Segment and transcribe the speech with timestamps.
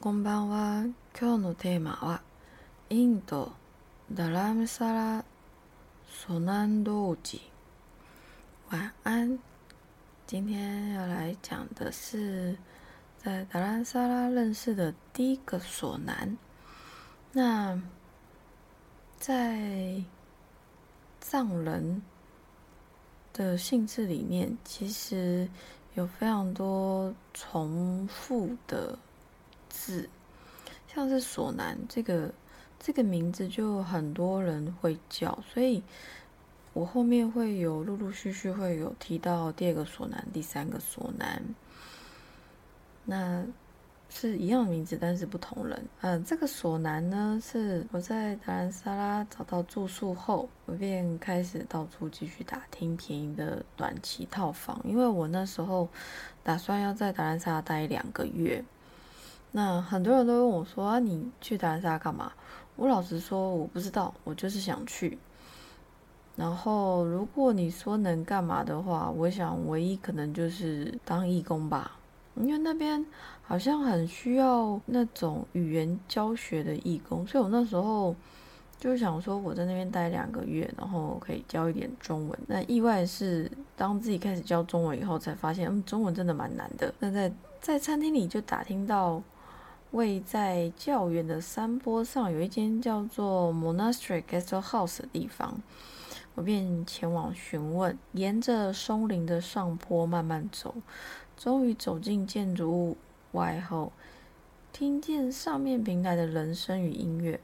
[0.00, 0.84] こんばんは。
[1.18, 2.22] 今日のテーマは
[2.90, 3.52] インド
[4.12, 5.24] ダラムサラ
[6.06, 7.40] 索南多吉。
[8.70, 9.38] 晚安。
[10.26, 12.56] 今天要来讲的是
[13.18, 16.36] 在达兰萨拉认识的第一个索南。
[17.32, 17.80] 那
[19.18, 20.02] 在
[21.20, 22.02] 藏人
[23.32, 25.48] 的性质里面，其实
[25.94, 28.98] 有非常多重复的。
[29.69, 30.09] 字，
[30.87, 32.29] 像是索南这个
[32.79, 35.81] 这个名字就很多人会叫，所以
[36.73, 41.41] 我后面会有陆陆续续会有提到第二个索南、第三个索南，
[43.05, 43.45] 那
[44.09, 45.85] 是一样的名字，但是不同人。
[46.01, 55.87] 嗯，这个索南呢，是我在达兰萨拉找到住宿后，我便开始到处继续打听便宜的短期套房，因为我那时候
[56.43, 58.63] 打算要在达兰萨拉待两个月。
[59.51, 62.31] 那很多人都问我说：“啊，你去达兰萨干嘛？”
[62.77, 65.17] 我老实说，我不知道，我就是想去。
[66.35, 71.97] 然后，如果你说能干嘛的话，我想唯一可能就是当义工吧，
[72.35, 73.05] 因为那边
[73.41, 78.15] 好像很需要那种语言教学的义工，所以我那时候
[78.79, 82.39] 就想说，我在那边待两个月，然后可以教一点中文。
[82.47, 86.93] 那意外是，当自己开始教中文以后，才发现，嗯，中文真的蛮难的。
[86.99, 89.21] 那在在餐厅里就打听到。
[89.91, 95.59] 位在较远的山坡上，有一间叫做 Monastery Guest House 的地方，
[96.35, 97.97] 我便前往询问。
[98.11, 100.75] 沿着松林的上坡慢慢走，
[101.35, 102.97] 终于走进建筑物
[103.31, 103.91] 外后，
[104.71, 107.39] 听见上面平台的人声与音乐。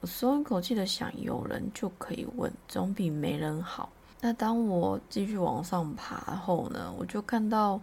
[0.00, 3.90] 我松一口气的想，有人就可以问，总比没人好。
[4.20, 7.80] 那当我继续往上爬后呢，我就看到。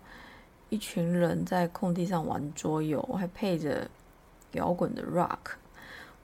[0.71, 3.85] 一群人在空地上玩桌游，还配着
[4.53, 5.57] 摇滚的 rock。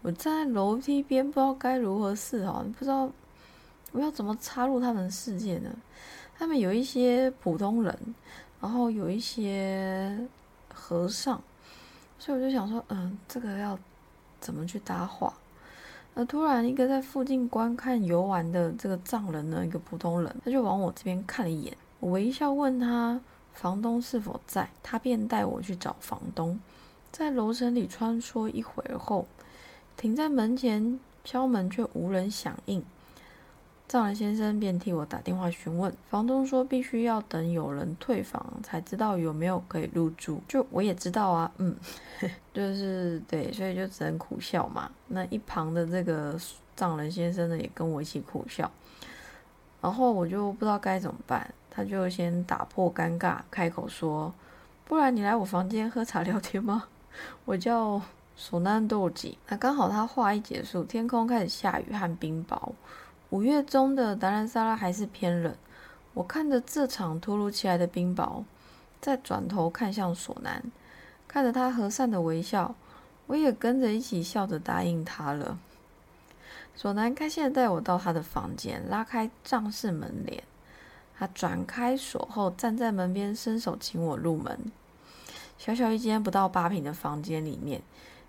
[0.01, 3.09] 我站在楼梯边，不知道该如何是好，不知道
[3.91, 5.69] 我要怎么插入他们的世界呢？
[6.37, 7.93] 他们有一些普通人，
[8.61, 10.17] 然后有一些
[10.73, 11.41] 和尚，
[12.17, 13.77] 所以我就想说，嗯，这个要
[14.39, 15.33] 怎么去搭话？
[16.15, 23.19] 而突然，一个在附近观看游玩的这个藏人呢，一个普通人，他就往我这边看了一眼，我微笑问他。
[23.59, 24.69] 房东是否在？
[24.83, 26.59] 他便带我去找房东。
[27.11, 29.25] 在楼层里穿梭一会儿后，
[29.97, 32.85] 停在门前敲门，却无人响应。
[33.87, 40.39] 藏人先生便替我打电话询问，房东说必须要等有人退房才知道有没有可以入住。
[40.47, 41.75] 就我也知道啊，嗯，
[42.53, 44.91] 就是对，所以就只能苦笑嘛。
[45.07, 46.39] 那一旁的这个
[46.75, 48.69] 藏人先生呢，也跟我一起苦笑。
[49.81, 51.51] 然后我就不知道该怎么办。
[51.77, 54.33] 他就先打破尴尬，开口说
[54.83, 56.85] ：“不然你来我房间喝茶聊天吗？”
[57.45, 58.01] 我叫
[58.35, 59.37] 索南多吉。
[59.47, 62.71] 那刚好他话一结束，天空开始下雨和冰雹。
[63.29, 65.55] 五月中的达兰萨拉还是偏冷。
[66.15, 68.43] 我看着这场突如其来的冰雹，
[68.99, 70.63] 再转头看向索南，
[71.27, 72.73] 看着他和善的微笑，
[73.27, 75.59] 我也跟着一起笑着答应他了。
[76.73, 80.43] 索南开心的带我到他的房间，拉开帐室门帘。
[81.17, 84.71] 他转开锁后，站在门边，伸手请我入门。
[85.57, 87.81] 小小一间不到八平的房间里面，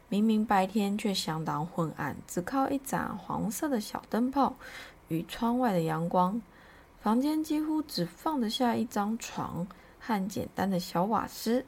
[0.08, 4.54] 明明白天却相当昏暗，只靠一盏黄色的小灯泡
[5.08, 6.40] 与窗外的阳光，
[7.02, 9.66] 房间几乎只放得下一张床
[10.00, 11.66] 和简单的小瓦斯，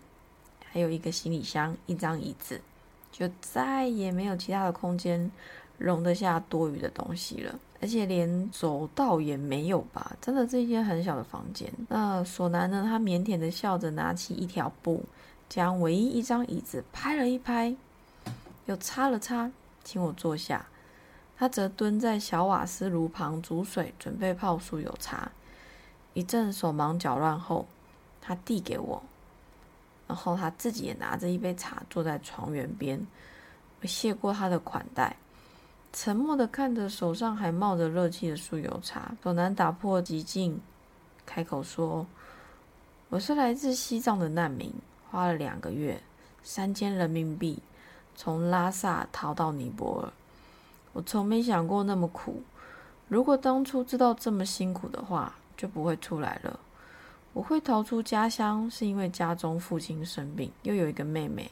[0.65, 2.63] 还有一个行李箱、一张椅子，
[3.13, 5.31] 就再也没有其他的空间
[5.77, 7.59] 容得下多余的东西了。
[7.83, 10.15] 而且连走道也没有吧？
[10.21, 11.73] 真的是一间很小的房间。
[11.89, 12.85] 那索南呢？
[12.87, 15.03] 他腼腆的笑着，拿起一条布，
[15.49, 17.75] 将唯一一张椅子拍了一拍，
[18.67, 19.51] 又擦了擦，
[19.83, 20.67] 请我坐下。
[21.39, 25.33] 他则蹲在小瓦斯炉旁煮水，准备泡酥油茶。
[26.13, 27.67] 一阵手忙脚乱后，
[28.21, 29.03] 他递给我，
[30.07, 33.01] 然后他自己也拿着一杯茶，坐在床缘边。
[33.81, 35.17] 我谢过他的款待。
[35.93, 40.61] 沉默的看着手上还冒着热气的酥油茶，索南打破寂静，
[41.27, 42.07] 开口说
[43.11, 44.73] ：“我是来自西藏的难民，
[45.11, 46.01] 花了两个月，
[46.45, 47.59] 三千人民币，
[48.15, 50.13] 从拉萨逃到尼泊尔。
[50.93, 52.41] 我从没想过那么苦。
[53.09, 56.61] 如果当初知道这么辛苦的话，就不会出来了。
[57.33, 61.51] 我会逃出家乡，是因为家中父亲生病，又有一个妹妹，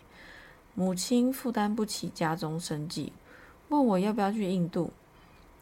[0.75, 3.13] 母亲负担不起家中生计。”
[3.69, 4.91] 问我要不要去印度，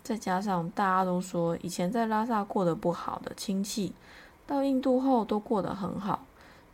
[0.03, 3.93] 再加上大家都说以前在拉萨过得不好的亲戚，
[4.47, 6.25] 到印度后都过得很好，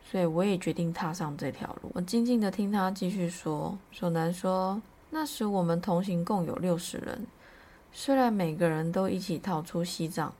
[0.03, 1.89] 所以我也决定踏上这条路。
[1.93, 3.75] 我静静的听他继续说。
[3.91, 7.25] 索南说：“那时我们同行共有六十人，
[7.91, 10.31] 虽然每个人都一起逃出西藏，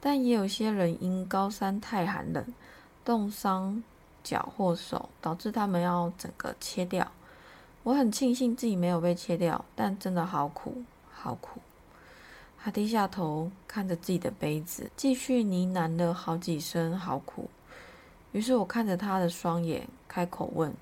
[0.00, 2.44] 但也有些人因高山太寒冷，
[3.04, 3.82] 冻伤
[4.22, 7.10] 脚或手，导致他们要整个切掉。
[7.86, 11.60] 我很庆幸自己没有被切掉，但真的好苦，好苦。”
[12.58, 17.48] 他低下头看着自己的杯子，继续呢喃了好几声“好苦”。
[18.32, 20.74] 于是我看着他的双眼，开口问：“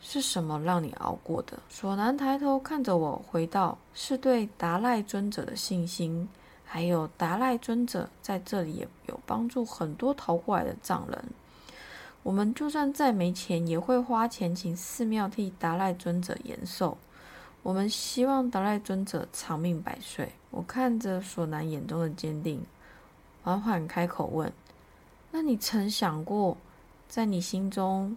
[0.00, 6.26] 是什么让你熬过的？”索南抬头看着我，回道：“是对达赖尊者的信心，
[6.64, 11.22] 还有达赖尊者在这里也有帮助很多逃过来的藏人。
[12.24, 16.98] 我们就算再没钱，也会花钱请寺庙替达赖尊者延寿。
[17.62, 22.64] 我们希望达赖尊者长命百岁。”我看着索南眼中的坚定，
[23.42, 24.52] 缓缓开口问
[25.32, 26.56] ：“那你曾想过，
[27.08, 28.16] 在你心中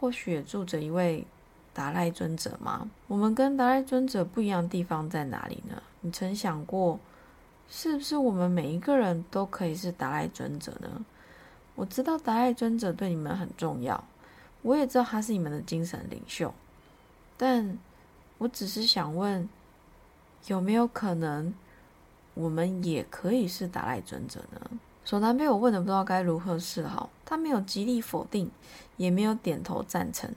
[0.00, 1.26] 或许也住着一位
[1.72, 2.90] 达赖尊者吗？
[3.06, 5.82] 我们跟达赖尊者不一样的地方在哪里呢？
[6.00, 6.98] 你曾想过，
[7.68, 11.04] 是不是我们每一个人都可以是达赖尊者呢？
[11.74, 14.02] 我知道达赖尊者对你们很重要，
[14.62, 16.52] 我也知道他是你们的精神领袖，
[17.36, 17.78] 但
[18.38, 19.48] 我只是想问，
[20.46, 21.52] 有没有可能？”
[22.34, 24.60] 我们也可以是达赖尊者呢。
[25.04, 28.50] 索南被我问的不知道该如何是好，他没有极力否定，
[28.96, 30.28] 也没有点头赞成，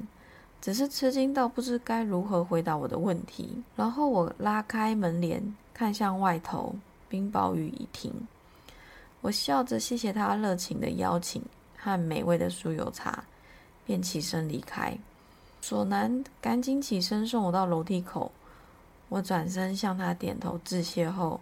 [0.62, 3.64] 只是吃惊到不知该如何回答我的问题。
[3.76, 6.76] 然后我拉开门帘，看向外头，
[7.10, 8.14] 冰雹雨已停。
[9.22, 11.42] 我笑着谢谢他热情的邀请
[11.78, 13.24] 和美味的酥油茶，
[13.86, 14.98] 便起身离开。
[15.62, 18.32] 索南赶紧起身送我到楼梯口，
[19.10, 21.40] 我转身向他点头致谢后。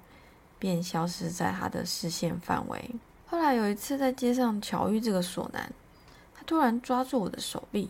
[0.58, 2.90] 便消失在他的视线范围。
[3.28, 5.72] 后来有一次在街上巧遇这个索南，
[6.34, 7.90] 他突然抓住我的手臂，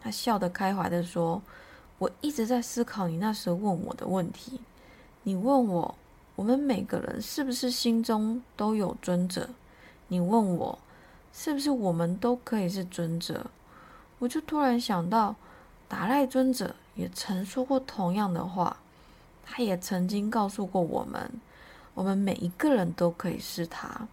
[0.00, 1.40] 他笑得开怀地说
[1.98, 4.60] ：“我一直在思考你那时候问我的问题。
[5.22, 5.94] 你问我，
[6.36, 9.50] 我们每个人是不是心中都有尊者？
[10.08, 10.78] 你问我，
[11.32, 13.46] 是不是我们都可以是尊者？
[14.18, 15.36] 我就突然想到，
[15.88, 18.78] 达赖尊者也曾说过同样的话，
[19.44, 21.30] 他也曾经告诉过我们。”
[21.94, 24.08] 我们每一个人都可以是他。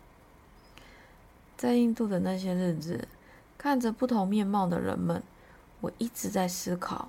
[1.56, 3.08] 在印度的那些日子，
[3.58, 5.24] 看着不同面貌的人们，
[5.80, 7.08] 我一直在思考：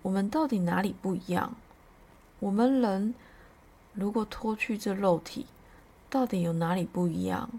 [0.00, 1.54] 我们到底哪里不一样？
[2.40, 3.14] 我们人
[3.96, 5.46] 如果脱去这肉体，
[6.08, 7.50] 到底有哪里不一样？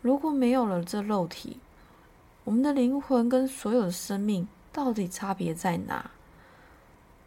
[0.00, 1.58] 如果没有了这肉体，
[2.44, 6.10] 我们的灵魂跟所有的生命到底差别在哪？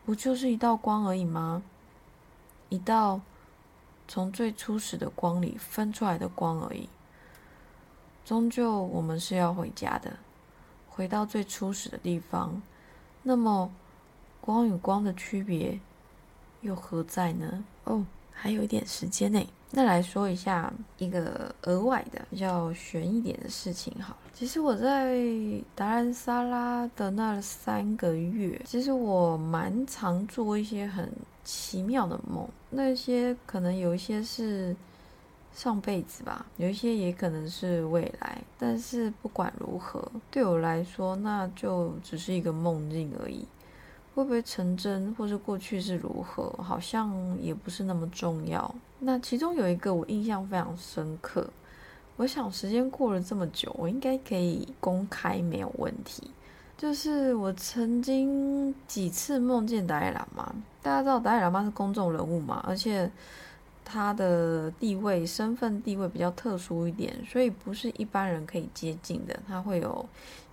[0.05, 1.61] 不就是一道光而已吗？
[2.69, 3.21] 一道。
[4.05, 6.89] 从最初始的光里分出来的光而已。
[8.25, 10.17] 终究我们是要回家的，
[10.89, 12.61] 回到最初始的地方。
[13.23, 13.71] 那么，
[14.41, 15.79] 光与光的区别
[16.63, 17.63] 又何在呢？
[17.83, 19.39] 哦，还有一点时间呢，
[19.69, 23.94] 那来说一下一个额外的、比较悬一点的事情。
[24.01, 25.15] 好了，其实我在
[25.75, 31.07] 达兰萨拉的那三个月，其实我蛮常做一些很。
[31.45, 34.74] 奇妙的梦，那些可能有一些是
[35.54, 38.42] 上辈子吧，有一些也可能是未来。
[38.57, 43.45] 但是不管如何，对我来说，那就只是一个梦境而已。
[44.15, 48.74] 会不会成真，或是过去是如何，好像也不是那么重要。
[49.00, 51.48] 那其中有一个我印象非常深刻，
[52.15, 56.29] 我想时间过了这么久，我应该可以公开没有问题。
[56.77, 63.10] 就是我曾经几次梦见达赖喇嘛，大家知道达赖喇嘛是公众人物嘛，而且
[63.86, 69.39] 他的地位、身份地位比较特殊一点，所以不是一般人可以接近的。
[69.48, 70.05] 他会有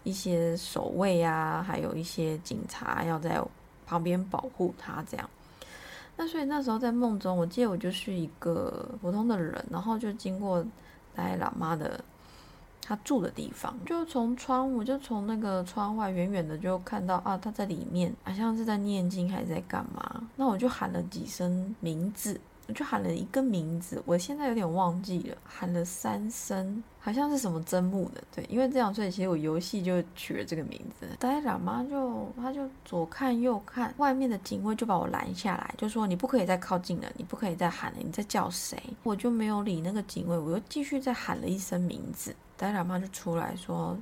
[0.05, 3.43] 一些守卫啊，还有一些警察要在
[3.87, 5.31] 旁边保护他这样。
[6.17, 10.63] 那所以那时候在梦中，我记得我就是一个普通的人，然后就经过
[11.15, 12.03] 达赖喇嘛的。
[12.83, 20.29] 他住的地方，就从窗户，就从那个窗外远远的就看到啊，他在里面，好像是在念经还是在干嘛？
[20.35, 22.41] 那我就喊了几声名字，
[22.73, 31.07] 就喊了一个名字，我现在有点忘记了，喊了三声，好像是什么真木的，对，因为这样，所以其实我游戏就取了这个名字。
[31.19, 38.83] 呆喇嘛就他就左看右看，外面的警卫就把我拦下来，就说你不可以再靠近了，你不可以再喊了，你在叫谁？
[39.03, 42.35] 我就没有理那个警卫，我又继续再喊了一声名字。
[42.57, 43.97] 呆喇嘛就出来说：“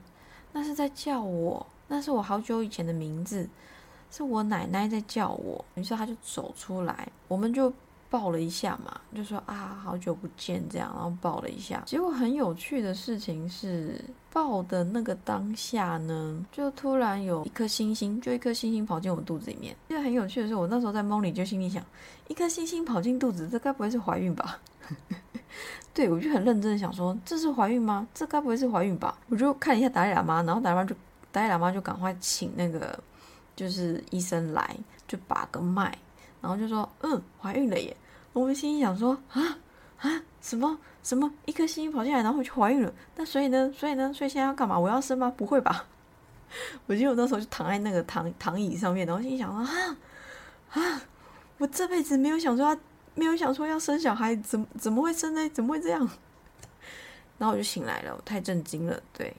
[0.52, 3.48] 那是在叫我，那是我好久以前的名字，
[4.10, 7.72] 是我奶奶在叫我。”于是他就走出来，我们就
[8.10, 11.82] 抱了一下嘛，就说啊，好久不见这样，然后抱了一下。
[11.84, 19.76] 结果很有趣的事情是，抱的那个当下呢，就突然有一颗星星，就一颗星星跑进我肚子里面。
[19.88, 21.84] 就很有趣的是，我那时候在梦里就心里想，
[22.28, 24.58] 一颗星星跑进肚子，这该不会是怀孕吧？
[25.92, 28.06] 对我就很认真的想说，这是怀孕吗？
[28.14, 29.18] 这该不会是怀孕吧？
[29.28, 30.94] 我就看一下达赖喇嘛，然后达赖喇嘛就
[31.30, 32.98] 达赖喇嘛就赶快请那个
[33.54, 35.96] 就是医生来，就把个脉。
[36.40, 37.96] 然后就说，嗯，怀孕了耶！
[38.32, 39.58] 我们心里想说，啊
[39.98, 42.92] 啊，什么什么，一颗星星跑进来，然后就怀孕了。
[43.16, 44.78] 那所以呢，所以呢，所以现在要干嘛？
[44.78, 45.32] 我要生吗？
[45.36, 45.86] 不会吧？
[46.86, 49.96] 我记得我那时候就躺在那个躺躺椅上面，然后心里想说，啊
[50.70, 51.02] 啊，
[51.58, 52.78] 我这辈子没有想说要，
[53.14, 55.48] 没有想说要生小孩，怎么怎么会生呢？
[55.50, 56.08] 怎么会这样？
[57.38, 59.34] 然后我就醒来了，我太震惊了，对。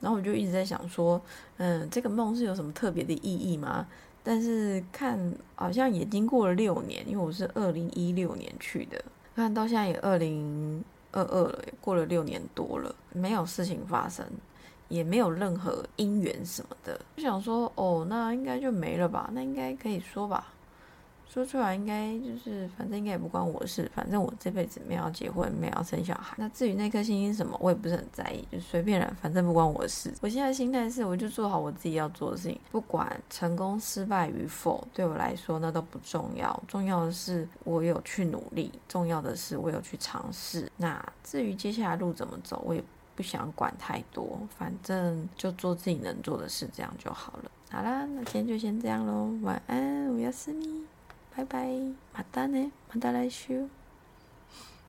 [0.00, 1.20] 然后我就一直在想说，
[1.58, 3.86] 嗯，这个梦是有什么特别的意义吗？
[4.22, 5.18] 但是看
[5.54, 14.24] 好像也经过了六年，因为我是二零一六年去的，看到现在也二零二二了，过了六年多了，没有事情发生，
[14.88, 20.52] 也没有任何姻缘什么的，就想说，哦，那应该就没了吧，那应该可以说吧。
[21.32, 23.90] 说出来应该就是，反正应该也不关我的事。
[23.94, 26.36] 反正我这辈子没有结婚，没有生小孩。
[26.36, 30.12] 那至于那颗星星什么，我也不是很在意，就随便了，反正不关我的事。
[30.20, 36.62] 我现在心态是，我就做好我自己要做的事情，不管成功失败与否，对我来说那都不重要。
[36.68, 40.70] 重要的是我有去努力，重要的是我有去尝试。
[40.76, 42.84] 那至于接下来路怎么走，我也
[43.16, 47.50] 不想管太多，反正就做自己能做的事，这样就好了。
[47.70, 50.81] 好啦，那今天就先这样喽，晚安，我要思密。
[51.36, 53.66] バイバイ，またね、また来週。